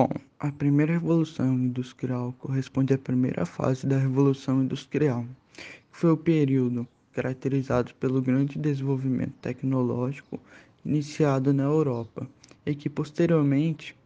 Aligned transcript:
Bom, 0.00 0.08
a 0.38 0.52
primeira 0.52 0.92
revolução 0.92 1.54
industrial 1.54 2.32
corresponde 2.38 2.94
à 2.94 2.98
primeira 2.98 3.44
fase 3.44 3.84
da 3.84 3.98
Revolução 3.98 4.62
Industrial, 4.62 5.26
que 5.56 5.98
foi 5.98 6.12
o 6.12 6.16
período 6.16 6.86
caracterizado 7.12 7.92
pelo 7.94 8.22
grande 8.22 8.60
desenvolvimento 8.60 9.32
tecnológico 9.42 10.38
iniciado 10.84 11.52
na 11.52 11.64
Europa 11.64 12.30
e 12.64 12.76
que 12.76 12.88
posteriormente 12.88 13.96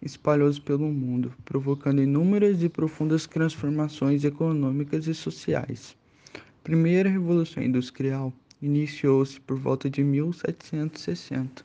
espalhou-se 0.00 0.60
pelo 0.60 0.86
mundo, 0.86 1.34
provocando 1.44 2.00
inúmeras 2.00 2.62
e 2.62 2.68
profundas 2.68 3.26
transformações 3.26 4.22
econômicas 4.22 5.08
e 5.08 5.14
sociais. 5.14 5.96
A 6.36 6.62
primeira 6.62 7.10
revolução 7.10 7.60
industrial 7.60 8.32
iniciou-se 8.62 9.40
por 9.40 9.58
volta 9.58 9.90
de 9.90 10.04
1760 10.04 11.64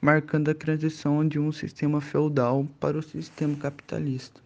marcando 0.00 0.48
a 0.48 0.54
transição 0.54 1.26
de 1.26 1.38
um 1.38 1.52
sistema 1.52 2.00
feudal 2.00 2.66
para 2.80 2.96
o 2.96 3.02
sistema 3.02 3.54
capitalista, 3.56 4.40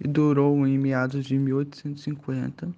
e 0.00 0.08
durou 0.08 0.66
em 0.66 0.76
meados 0.76 1.24
de 1.24 1.38
1850, 1.38 2.68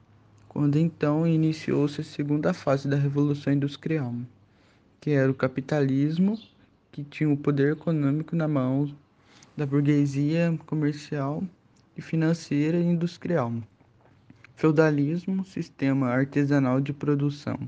quando 0.47 0.77
então 0.77 1.27
iniciou-se 1.27 2.03
a 2.03 2.05
segunda 2.05 2.53
fase 2.53 2.87
da 2.87 2.97
Revolução 2.97 3.53
Industrial, 3.53 4.15
que 5.01 5.11
era 5.11 5.31
o 5.31 5.35
capitalismo, 5.35 6.39
que 6.93 7.03
tinha 7.03 7.31
o 7.31 7.37
poder 7.37 7.73
econômico 7.73 8.37
na 8.37 8.47
mão 8.47 8.95
da 9.57 9.65
burguesia 9.65 10.59
comercial 10.67 11.43
e 11.97 12.03
financeira 12.03 12.79
e 12.79 12.85
industrial. 12.85 13.55
Feudalismo, 14.55 15.45
sistema 15.45 16.09
artesanal 16.09 16.81
de 16.81 16.93
produção 16.93 17.59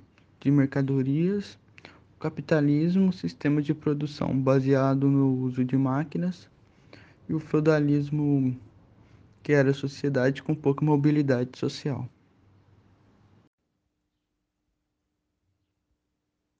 de 0.40 0.50
mercadorias 0.50 1.58
capitalismo, 2.18 3.12
sistema 3.12 3.62
de 3.62 3.72
produção 3.72 4.36
baseado 4.36 5.08
no 5.08 5.34
uso 5.44 5.64
de 5.64 5.76
máquinas, 5.76 6.50
e 7.28 7.34
o 7.34 7.38
feudalismo, 7.38 8.58
que 9.42 9.52
era 9.52 9.72
sociedade 9.72 10.42
com 10.42 10.54
pouca 10.54 10.84
mobilidade 10.84 11.56
social. 11.58 12.08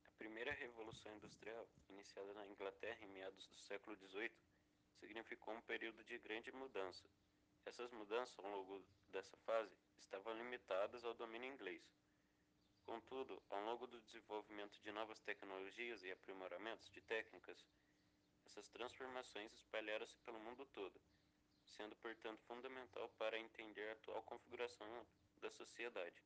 A 0.07 0.11
primeira 0.19 0.53
revolução 0.53 1.11
industrial, 1.17 1.67
iniciada 1.91 2.33
na 2.35 2.47
Inglaterra 2.47 2.99
em 3.03 3.13
meados 3.13 3.49
do 3.49 3.59
século 3.67 3.97
XVIII, 3.97 4.31
significou 5.01 5.55
um 5.55 5.61
período 5.63 6.05
de 6.05 6.19
grande 6.19 6.53
mudança. 6.53 7.05
Essas 7.67 7.91
mudanças, 7.93 8.35
ao 8.39 8.51
longo 8.51 8.81
dessa 9.13 9.37
fase, 9.45 9.73
estavam 9.99 10.37
limitadas 10.37 11.05
ao 11.05 11.15
domínio 11.15 11.53
inglês. 11.53 11.83
Contudo, 12.89 13.43
ao 13.51 13.61
longo 13.65 13.87
do 13.87 14.01
desenvolvimento 14.01 14.81
de 14.81 14.91
novas 14.93 15.21
tecnologias 15.21 16.03
e 16.03 16.11
aprimoramentos 16.11 16.89
de 16.91 17.03
técnicas, 17.03 17.63
essas 18.47 18.67
transformações 18.71 19.53
espalharam-se 19.53 20.17
pelo 20.21 20.41
mundo 20.41 20.65
todo, 20.73 20.99
sendo, 21.67 21.95
portanto, 21.97 22.43
fundamental 22.45 23.11
para 23.19 23.39
entender 23.39 23.91
a 23.91 23.93
atual 23.93 24.23
configuração 24.23 25.07
da 25.37 25.51
sociedade. 25.51 26.25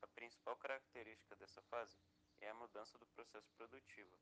A 0.00 0.06
principal 0.06 0.54
característica 0.58 1.34
dessa 1.34 1.60
fase 1.62 1.98
é 2.40 2.48
a 2.48 2.54
mudança 2.54 2.96
do 2.96 3.06
processo 3.06 3.50
produtivo. 3.56 4.16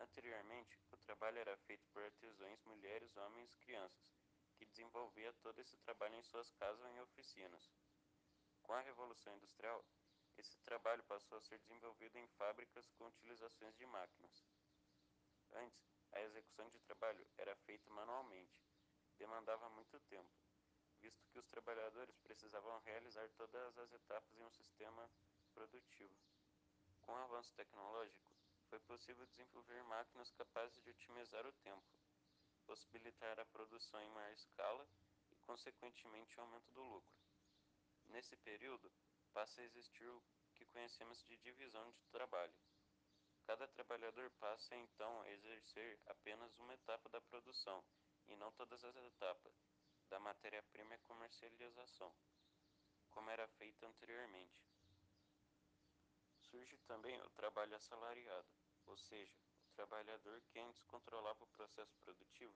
Anteriormente, 0.00 0.76
o 0.90 0.96
trabalho 0.96 1.38
era 1.38 1.56
feito 1.58 1.86
por 1.92 2.02
artesãos, 2.02 2.64
mulheres, 2.64 3.16
homens 3.16 3.48
e 3.52 3.58
crianças, 3.58 4.10
que 4.56 4.66
desenvolvia 4.66 5.32
todo 5.34 5.60
esse 5.60 5.76
trabalho 5.76 6.16
em 6.16 6.22
suas 6.24 6.50
casas 6.54 6.80
ou 6.80 6.90
em 6.90 7.00
oficinas. 7.00 7.70
Com 8.64 8.72
a 8.72 8.80
Revolução 8.80 9.32
Industrial, 9.36 9.84
esse 10.38 10.56
trabalho 10.60 11.02
passou 11.04 11.38
a 11.38 11.40
ser 11.40 11.58
desenvolvido 11.58 12.16
em 12.18 12.26
fábricas 12.38 12.88
com 12.92 13.06
utilizações 13.06 13.76
de 13.76 13.86
máquinas. 13.86 14.44
Antes, 15.52 15.90
a 16.12 16.20
execução 16.22 16.68
de 16.70 16.78
trabalho 16.80 17.26
era 17.36 17.54
feita 17.56 17.90
manualmente, 17.90 18.62
demandava 19.18 19.68
muito 19.70 19.98
tempo, 20.08 20.30
visto 21.00 21.26
que 21.28 21.38
os 21.38 21.46
trabalhadores 21.46 22.16
precisavam 22.18 22.78
realizar 22.80 23.28
todas 23.36 23.78
as 23.78 23.92
etapas 23.92 24.38
em 24.38 24.44
um 24.44 24.50
sistema 24.50 25.10
produtivo. 25.52 26.16
Com 27.02 27.12
o 27.12 27.16
avanço 27.16 27.52
tecnológico, 27.54 28.30
foi 28.68 28.78
possível 28.80 29.26
desenvolver 29.26 29.82
máquinas 29.84 30.30
capazes 30.32 30.80
de 30.82 30.90
otimizar 30.90 31.46
o 31.46 31.52
tempo, 31.52 31.82
possibilitar 32.64 33.38
a 33.40 33.44
produção 33.46 34.00
em 34.00 34.08
maior 34.10 34.32
escala 34.32 34.86
e, 35.32 35.36
consequentemente, 35.38 36.38
o 36.38 36.42
aumento 36.42 36.70
do 36.72 36.82
lucro. 36.82 37.12
Nesse 38.06 38.36
período, 38.36 38.90
passa 39.32 39.60
a 39.60 39.64
existir 39.64 40.06
o 40.08 40.22
que 40.54 40.64
conhecemos 40.66 41.22
de 41.24 41.36
divisão 41.38 41.90
de 41.92 42.04
trabalho. 42.06 42.54
Cada 43.46 43.66
trabalhador 43.68 44.30
passa 44.38 44.76
então 44.76 45.22
a 45.22 45.30
exercer 45.30 45.98
apenas 46.06 46.56
uma 46.58 46.74
etapa 46.74 47.08
da 47.08 47.20
produção 47.20 47.82
e 48.28 48.36
não 48.36 48.52
todas 48.52 48.84
as 48.84 48.96
etapas 48.96 49.52
da 50.08 50.18
matéria-prima 50.20 50.94
e 50.94 50.98
comercialização, 50.98 52.14
como 53.10 53.30
era 53.30 53.46
feito 53.48 53.84
anteriormente. 53.84 54.62
Surge 56.50 56.76
também 56.86 57.20
o 57.22 57.30
trabalho 57.30 57.76
assalariado, 57.76 58.48
ou 58.86 58.96
seja, 58.96 59.32
o 59.64 59.72
trabalhador 59.74 60.40
que 60.48 60.58
antes 60.58 60.82
controlava 60.84 61.44
o 61.44 61.48
processo 61.48 61.96
produtivo 62.04 62.54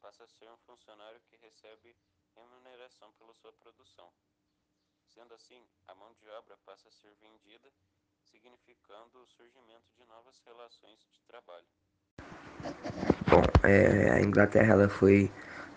passa 0.00 0.24
a 0.24 0.28
ser 0.28 0.50
um 0.50 0.56
funcionário 0.58 1.20
que 1.22 1.36
recebe 1.36 1.96
remuneração 2.34 3.12
pela 3.12 3.34
sua 3.34 3.52
produção. 3.52 4.12
Sendo 5.14 5.34
assim, 5.34 5.60
a 5.88 5.94
mão 5.94 6.08
de 6.18 6.28
obra 6.30 6.56
passa 6.64 6.88
a 6.88 6.90
ser 6.90 7.12
vendida, 7.20 7.68
significando 8.30 9.20
o 9.22 9.26
surgimento 9.26 9.84
de 9.94 10.08
novas 10.08 10.40
relações 10.46 10.98
de 11.12 11.20
trabalho. 11.28 11.66
Bom, 13.28 13.42
é, 13.62 14.10
a 14.10 14.22
Inglaterra 14.22 14.72
ela 14.72 14.88
foi 14.88 15.30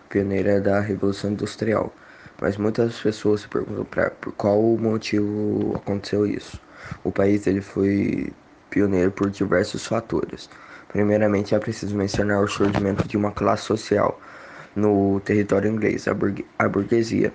pioneira 0.08 0.58
da 0.58 0.80
Revolução 0.80 1.32
Industrial, 1.32 1.92
mas 2.40 2.56
muitas 2.56 2.98
pessoas 2.98 3.42
se 3.42 3.48
perguntam 3.48 3.84
pra, 3.84 4.10
por 4.10 4.32
qual 4.32 4.62
motivo 4.78 5.76
aconteceu 5.76 6.26
isso. 6.26 6.58
O 7.04 7.12
país 7.12 7.46
ele 7.46 7.60
foi 7.60 8.32
pioneiro 8.70 9.12
por 9.12 9.30
diversos 9.30 9.86
fatores. 9.86 10.48
Primeiramente, 10.88 11.54
é 11.54 11.58
preciso 11.58 11.94
mencionar 11.94 12.42
o 12.42 12.48
surgimento 12.48 13.06
de 13.06 13.18
uma 13.18 13.32
classe 13.32 13.64
social 13.64 14.18
no 14.74 15.20
território 15.20 15.70
inglês, 15.70 16.08
a, 16.08 16.14
burgue 16.14 16.46
a 16.58 16.66
burguesia 16.66 17.34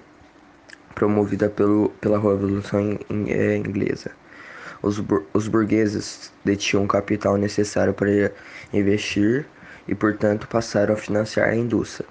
promovida 0.96 1.50
pelo, 1.50 1.90
pela 2.02 2.18
Revolução 2.18 2.97
é, 3.28 3.57
Inglesa. 3.57 4.12
Os, 4.81 5.02
os 5.34 5.47
burgueses 5.47 6.31
detinham 6.44 6.85
o 6.85 6.88
capital 6.88 7.38
necessário 7.38 7.94
para 7.94 8.31
investir 8.74 9.46
e, 9.88 9.94
portanto, 9.94 10.47
passaram 10.47 10.94
a 10.94 10.97
financiar 10.97 11.50
a 11.50 11.56
indústria, 11.56 12.07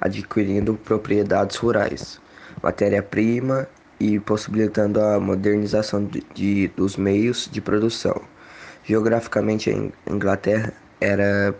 adquirindo 0.00 0.74
propriedades 0.74 1.56
rurais, 1.56 2.20
matéria-prima 2.62 3.68
e 4.00 4.18
possibilitando 4.18 5.00
a 5.00 5.20
modernização 5.20 6.04
de, 6.04 6.22
de, 6.34 6.68
dos 6.68 6.96
meios 6.96 7.48
de 7.50 7.60
produção. 7.60 8.22
Geograficamente, 8.84 9.70
a 9.70 10.10
Inglaterra 10.10 10.72
era 11.00 11.54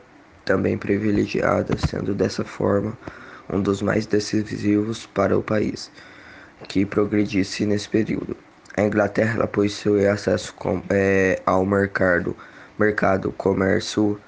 também 0.45 0.77
privilegiada, 0.77 1.77
sendo 1.79 2.15
dessa 2.15 2.45
forma 2.45 2.97
um 3.51 3.61
dos 3.61 3.83
mais 3.83 4.07
decisivos 4.07 5.07
para 5.07 5.37
o 5.37 5.43
país 5.43 5.91
que 6.69 6.85
progredisse 6.85 7.67
nesse 7.67 7.89
período. 7.89 8.37
A 8.77 8.83
Inglaterra 8.83 9.47
possuía 9.47 10.13
acesso 10.13 10.53
com, 10.55 10.83
é, 10.91 11.41
ao 11.47 11.65
mercado, 11.65 12.37
mercado 12.79 13.31
comércio 13.33 14.21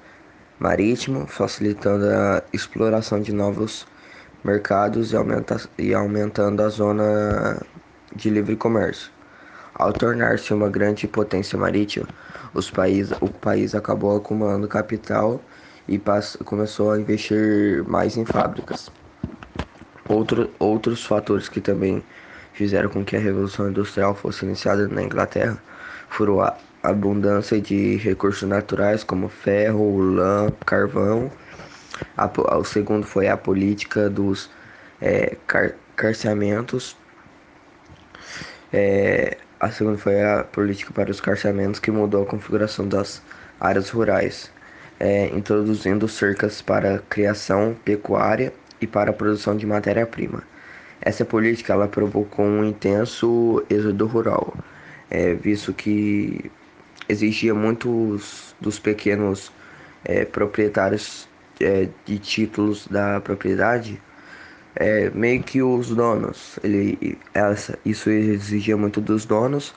marítimo, 0.59 1.27
facilitando 1.27 2.05
a 2.09 2.41
exploração 2.53 3.19
de 3.19 3.33
novos 3.33 3.85
mercados 4.43 5.11
e, 5.11 5.17
aumenta, 5.17 5.61
e 5.77 5.93
aumentando 5.93 6.63
a 6.63 6.69
zona 6.69 7.61
de 8.15 8.29
livre 8.29 8.55
comércio. 8.55 9.11
Ao 9.75 9.93
tornar-se 9.93 10.53
uma 10.53 10.69
grande 10.69 11.07
potência 11.07 11.57
marítima, 11.57 12.07
os 12.53 12.71
país, 12.71 13.11
o 13.21 13.27
país 13.27 13.75
acabou 13.75 14.15
acumulando 14.15 14.67
capital 14.67 15.41
e 15.87 16.01
começou 16.43 16.91
a 16.91 16.99
investir 16.99 17.83
mais 17.83 18.17
em 18.17 18.25
fábricas. 18.25 18.89
Outro, 20.07 20.49
outros 20.57 21.05
fatores 21.05 21.49
que 21.49 21.59
também 21.59 22.01
fizeram 22.57 22.89
com 22.89 23.05
que 23.05 23.15
a 23.15 23.19
Revolução 23.19 23.69
Industrial 23.69 24.15
fosse 24.15 24.43
iniciada 24.43 24.87
na 24.87 25.03
Inglaterra 25.03 25.61
foram 26.09 26.41
a 26.41 26.57
abundância 26.81 27.61
de 27.61 27.97
recursos 27.97 28.49
naturais 28.49 29.03
como 29.03 29.29
ferro, 29.29 29.99
lã, 29.99 30.49
carvão. 30.65 31.31
A, 32.17 32.25
o 32.57 32.63
segundo 32.63 33.05
foi 33.05 33.27
a 33.27 33.37
política 33.37 34.09
dos 34.09 34.49
é, 34.99 35.37
car, 35.45 35.73
carceamentos. 35.95 36.97
É, 38.73 39.37
a 39.59 39.69
segunda 39.69 39.99
foi 39.99 40.23
a 40.23 40.43
política 40.43 40.91
para 40.91 41.11
os 41.11 41.21
carceamentos 41.21 41.79
que 41.79 41.91
mudou 41.91 42.23
a 42.23 42.25
configuração 42.25 42.87
das 42.87 43.21
áreas 43.59 43.89
rurais, 43.91 44.51
é, 44.99 45.27
introduzindo 45.27 46.07
cercas 46.07 46.59
para 46.59 47.03
criação 47.07 47.75
pecuária 47.85 48.51
e 48.81 48.87
para 48.87 49.11
a 49.11 49.13
produção 49.13 49.55
de 49.55 49.65
matéria-prima. 49.67 50.41
Essa 51.07 51.23
política 51.23 51.71
ela 51.71 51.87
provocou 51.87 52.43
um 52.43 52.65
intenso 52.65 53.63
êxodo 53.69 54.05
rural, 54.07 54.53
é, 55.09 55.33
visto 55.35 55.71
que 55.71 56.51
exigia 57.07 57.55
muitos 57.55 58.53
dos 58.59 58.77
pequenos 58.77 59.49
é, 60.03 60.25
proprietários 60.25 61.25
é, 61.61 61.87
de 62.03 62.19
títulos 62.19 62.87
da 62.87 63.21
propriedade, 63.21 64.01
é, 64.75 65.09
meio 65.11 65.41
que 65.43 65.63
os 65.63 65.91
donos. 65.95 66.59
Ele, 66.61 67.17
essa, 67.33 67.79
isso 67.85 68.09
exigia 68.09 68.75
muito 68.75 68.99
dos 68.99 69.23
donos, 69.23 69.73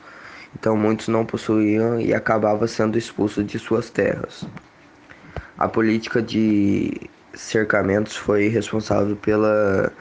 então 0.59 0.77
muitos 0.77 1.06
não 1.06 1.25
possuíam 1.25 2.00
e 2.00 2.12
acabava 2.12 2.67
sendo 2.67 2.99
expulso 2.99 3.44
de 3.44 3.56
suas 3.56 3.88
terras. 3.88 4.44
A 5.56 5.69
política 5.69 6.21
de 6.21 7.09
cercamentos 7.35 8.17
foi 8.17 8.49
responsável 8.49 9.15
pela 9.15 9.93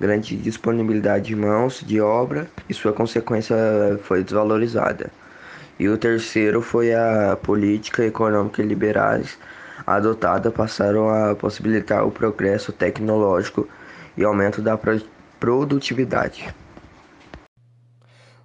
grande 0.00 0.36
disponibilidade 0.36 1.26
de 1.26 1.36
mãos 1.36 1.84
de 1.86 2.00
obra 2.00 2.50
e 2.68 2.74
sua 2.74 2.92
consequência 2.92 3.56
foi 4.02 4.24
desvalorizada. 4.24 5.10
E 5.78 5.88
o 5.88 5.98
terceiro 5.98 6.62
foi 6.62 6.94
a 6.94 7.38
política 7.42 8.04
econômica 8.04 8.62
liberais 8.62 9.38
adotada 9.86 10.50
passaram 10.50 11.08
a 11.08 11.34
possibilitar 11.34 12.06
o 12.06 12.10
progresso 12.10 12.72
tecnológico 12.72 13.68
e 14.16 14.24
aumento 14.24 14.60
da 14.60 14.78
produtividade. 15.38 16.54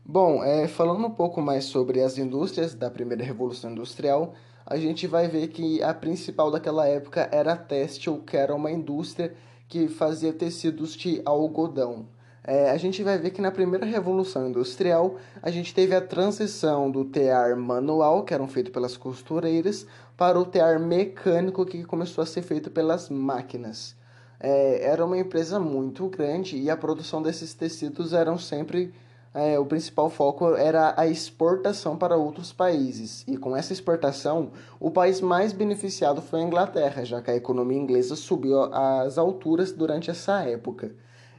Bom, 0.04 0.44
é, 0.44 0.68
falando 0.68 1.06
um 1.06 1.12
pouco 1.12 1.42
mais 1.42 1.66
sobre 1.66 2.02
as 2.02 2.18
indústrias 2.18 2.74
da 2.76 2.90
primeira 2.90 3.24
revolução 3.24 3.72
industrial, 3.72 4.34
a 4.66 4.78
gente 4.78 5.08
vai 5.08 5.28
ver 5.28 5.48
que 5.48 5.82
a 5.84 5.94
principal 5.94 6.52
daquela 6.52 6.88
época 6.88 7.28
era 7.32 7.54
a 7.54 7.58
têxtil, 7.58 8.24
que 8.26 8.38
era 8.38 8.54
uma 8.54 8.72
indústria 8.72 9.34
que 9.68 9.88
fazia 9.88 10.34
tecidos 10.34 10.96
de 10.96 11.22
algodão. 11.26 12.08
É, 12.48 12.70
a 12.70 12.78
gente 12.78 13.02
vai 13.02 13.18
ver 13.18 13.32
que 13.32 13.42
na 13.42 13.52
primeira 13.52 13.86
revolução 13.86 14.48
industrial 14.48 15.16
a 15.42 15.50
gente 15.50 15.74
teve 15.74 15.96
a 15.96 16.02
transição 16.02 16.92
do 16.92 17.04
tear 17.04 17.58
manual, 17.58 18.24
que 18.24 18.36
eram 18.36 18.48
feitos 18.48 18.72
pelas 18.72 18.96
costureiras, 18.96 19.88
para 20.16 20.40
o 20.40 20.46
tear 20.46 20.80
mecânico, 20.80 21.66
que 21.66 21.84
começou 21.84 22.22
a 22.22 22.26
ser 22.26 22.44
feito 22.44 22.70
pelas 22.70 23.10
máquinas. 23.10 23.96
É, 24.40 24.86
era 24.86 25.04
uma 25.04 25.18
empresa 25.18 25.60
muito 25.60 26.08
grande 26.08 26.58
e 26.58 26.70
a 26.70 26.78
produção 26.78 27.22
desses 27.22 27.54
tecidos 27.56 28.14
eram 28.14 28.38
sempre 28.38 28.94
é, 29.36 29.60
o 29.60 29.66
principal 29.66 30.10
foco 30.10 30.56
era 30.56 30.94
a 30.96 31.06
exportação 31.08 31.98
para 31.98 32.16
outros 32.16 32.54
países. 32.54 33.26
E 33.28 33.36
com 33.36 33.54
essa 33.54 33.74
exportação, 33.74 34.52
o 34.80 34.90
país 34.90 35.20
mais 35.20 35.52
beneficiado 35.52 36.22
foi 36.22 36.40
a 36.40 36.44
Inglaterra, 36.44 37.04
já 37.04 37.22
que 37.22 37.30
a 37.30 37.36
economia 37.36 37.78
inglesa 37.78 38.16
subiu 38.16 38.74
às 38.74 39.18
alturas 39.18 39.74
durante 39.74 40.10
essa 40.10 40.42
época. 40.44 40.96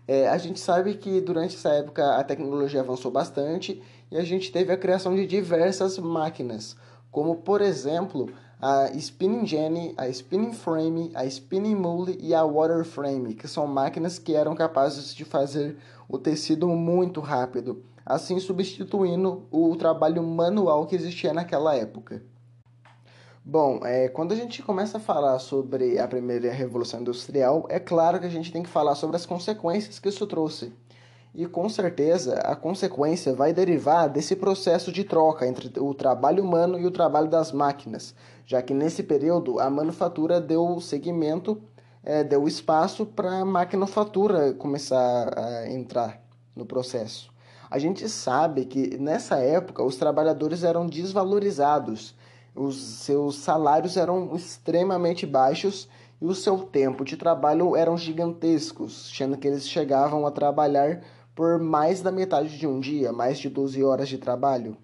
É, 0.07 0.29
a 0.29 0.37
gente 0.37 0.61
sabe 0.61 0.93
que 0.95 1.23
durante 1.23 1.57
essa 1.57 1.71
época 1.71 2.17
a 2.17 2.23
tecnologia 2.23 2.81
avançou 2.81 3.11
bastante 3.11 3.83
e 4.11 4.19
a 4.19 4.23
gente 4.23 4.53
teve 4.53 4.71
a 4.71 4.77
criação 4.77 5.17
de 5.17 5.27
diversas 5.27 5.99
máquinas, 5.99 6.77
como 7.11 7.37
por 7.37 7.63
exemplo 7.63 8.29
a 8.61 8.91
spinning 8.93 9.47
jenny, 9.47 9.95
a 9.97 10.09
spinning 10.09 10.53
frame, 10.53 11.11
a 11.15 11.25
spinning 11.27 11.75
mule 11.75 12.19
e 12.21 12.35
a 12.35 12.45
water 12.45 12.85
frame, 12.85 13.35
que 13.35 13.49
são 13.49 13.67
máquinas 13.67 14.19
que 14.19 14.35
eram 14.35 14.55
capazes 14.55 15.15
de 15.15 15.25
fazer 15.25 15.77
o 16.09 16.19
tecido 16.19 16.69
muito 16.69 17.21
rápido, 17.21 17.83
assim 18.05 18.39
substituindo 18.39 19.45
o 19.51 19.75
trabalho 19.77 20.23
manual 20.23 20.87
que 20.87 20.95
existia 20.95 21.33
naquela 21.33 21.75
época. 21.75 22.23
Bom, 23.45 23.81
é, 23.85 24.09
quando 24.09 24.33
a 24.33 24.35
gente 24.35 24.61
começa 24.61 24.99
a 24.99 25.01
falar 25.01 25.39
sobre 25.39 26.01
a 26.01 26.09
primeira 26.09 26.53
revolução 26.53 27.01
industrial, 27.01 27.65
é 27.69 27.79
claro 27.79 28.19
que 28.19 28.27
a 28.27 28.31
gente 28.31 28.51
tem 28.51 28.63
que 28.63 28.69
falar 28.69 28.97
sobre 28.97 29.15
as 29.15 29.25
consequências 29.25 30.01
que 30.01 30.09
isso 30.09 30.27
trouxe. 30.27 30.73
E 31.33 31.47
com 31.47 31.69
certeza 31.69 32.41
a 32.41 32.57
consequência 32.57 33.35
vai 33.35 33.53
derivar 33.53 34.09
desse 34.09 34.35
processo 34.35 34.91
de 34.91 35.05
troca 35.05 35.47
entre 35.47 35.71
o 35.79 35.95
trabalho 35.95 36.43
humano 36.43 36.77
e 36.77 36.87
o 36.87 36.91
trabalho 36.91 37.29
das 37.29 37.53
máquinas, 37.53 38.15
já 38.45 38.61
que 38.63 38.75
nesse 38.75 39.03
período 39.03 39.61
a 39.61 39.71
manufatura 39.71 40.41
deu 40.41 40.81
segmento, 40.81 41.63
é, 42.07 42.25
deu 42.25 42.49
espaço 42.49 43.05
para 43.05 43.41
a 43.41 43.45
maquinofatura 43.45 44.55
começar 44.55 45.39
a 45.39 45.71
entrar 45.71 46.23
no 46.55 46.65
processo. 46.65 47.31
A 47.71 47.79
gente 47.79 48.09
sabe 48.09 48.65
que 48.65 48.97
nessa 48.97 49.37
época 49.37 49.83
os 49.83 49.97
trabalhadores 49.97 50.65
eram 50.65 50.87
desvalorizados 50.87 52.15
os 52.57 52.77
seus 52.77 53.37
salários 53.37 53.99
eram 53.99 54.35
extremamente 54.35 55.27
baixos 55.27 55.89
e 56.21 56.25
o 56.25 56.35
seu 56.35 56.61
tempo 56.61 57.05
de 57.05 57.15
trabalho 57.15 57.77
eram 57.77 57.99
gigantescos, 57.99 59.13
sendo 59.15 59.37
que 59.37 59.47
eles 59.47 59.69
chegavam 59.69 60.27
a 60.27 60.31
trabalhar 60.31 61.03
por 61.35 61.59
mais 61.59 62.01
da 62.01 62.11
metade 62.11 62.59
de 62.59 62.67
um 62.67 62.81
dia, 62.81 63.13
mais 63.13 63.39
de 63.39 63.51
12 63.51 63.85
horas 63.85 64.09
de 64.09 64.17
trabalho. 64.17 64.75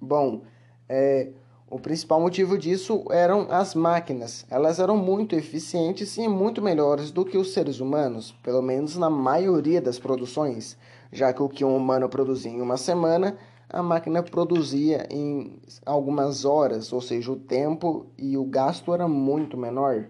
Bom, 0.00 0.42
é, 0.88 1.30
o 1.70 1.78
principal 1.78 2.20
motivo 2.20 2.56
disso 2.56 3.04
eram 3.10 3.46
as 3.50 3.74
máquinas. 3.74 4.46
Elas 4.50 4.78
eram 4.78 4.96
muito 4.96 5.34
eficientes 5.34 6.16
e 6.16 6.26
muito 6.26 6.62
melhores 6.62 7.10
do 7.10 7.24
que 7.24 7.36
os 7.36 7.52
seres 7.52 7.80
humanos, 7.80 8.34
pelo 8.42 8.62
menos 8.62 8.96
na 8.96 9.10
maioria 9.10 9.80
das 9.80 9.98
produções, 9.98 10.76
já 11.12 11.32
que 11.32 11.42
o 11.42 11.48
que 11.48 11.64
um 11.64 11.76
humano 11.76 12.08
produzia 12.08 12.50
em 12.50 12.60
uma 12.60 12.76
semana 12.76 13.36
a 13.70 13.82
máquina 13.82 14.22
produzia 14.22 15.06
em 15.10 15.60
algumas 15.84 16.44
horas, 16.44 16.92
ou 16.92 17.00
seja, 17.00 17.30
o 17.30 17.36
tempo 17.36 18.06
e 18.16 18.36
o 18.36 18.44
gasto 18.44 18.94
era 18.94 19.06
muito 19.06 19.56
menor. 19.56 20.06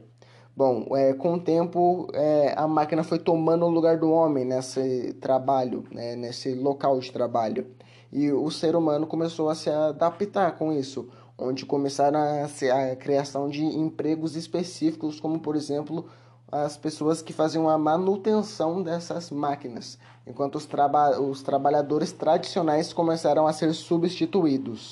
Bom, 0.57 0.87
é, 0.97 1.13
com 1.13 1.35
o 1.35 1.41
tempo 1.41 2.09
é, 2.13 2.55
a 2.57 2.67
máquina 2.67 3.03
foi 3.03 3.19
tomando 3.19 3.65
o 3.65 3.71
lugar 3.71 3.97
do 3.99 4.11
homem 4.11 4.45
nesse 4.45 5.13
trabalho, 5.15 5.85
né, 5.91 6.17
nesse 6.17 6.55
local 6.55 6.99
de 6.99 7.13
trabalho. 7.13 7.67
E 8.13 8.33
o 8.33 8.51
ser 8.51 8.75
humano 8.75 9.07
começou 9.07 9.49
a 9.49 9.55
se 9.55 9.69
adaptar 9.69 10.53
com 10.57 10.73
isso, 10.73 11.09
onde 11.39 11.67
começaram 11.67 12.19
a, 12.19 12.49
ser 12.49 12.71
a 12.71 12.97
criação 12.97 13.49
de 13.49 13.65
empregos 13.65 14.35
específicos, 14.35 15.21
como 15.21 15.39
por 15.39 15.55
exemplo 15.55 16.07
as 16.51 16.79
pessoas 16.79 17.21
que 17.21 17.33
faziam 17.33 17.69
a 17.69 17.77
manutenção 17.77 18.83
dessas 18.83 19.31
máquinas, 19.31 19.99
enquanto 20.27 20.57
os, 20.57 20.65
traba 20.65 21.21
os 21.21 21.43
trabalhadores 21.43 22.11
tradicionais 22.11 22.93
começaram 22.93 23.47
a 23.47 23.53
ser 23.53 23.75
substituídos. 23.75 24.87